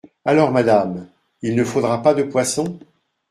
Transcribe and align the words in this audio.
Alors, 0.25 0.51
madame, 0.51 1.07
il 1.43 1.55
ne 1.55 1.63
faudra 1.63 2.01
pas 2.01 2.15
de 2.15 2.23
poisson? 2.23 2.79